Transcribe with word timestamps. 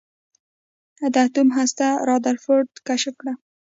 د 1.13 1.15
اتوم 1.25 1.49
هسته 1.57 1.85
رادرفورډ 2.07 2.69
کشف 2.87 3.13
کړه. 3.21 3.33